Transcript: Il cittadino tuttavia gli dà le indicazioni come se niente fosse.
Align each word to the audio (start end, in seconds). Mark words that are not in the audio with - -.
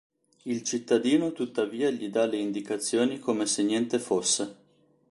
Il 0.45 0.63
cittadino 0.63 1.31
tuttavia 1.31 1.91
gli 1.91 2.09
dà 2.09 2.25
le 2.25 2.37
indicazioni 2.37 3.19
come 3.19 3.45
se 3.45 3.61
niente 3.61 3.99
fosse. 3.99 4.55